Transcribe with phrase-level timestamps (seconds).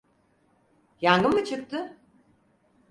[1.01, 1.97] Yangın mı çıktı?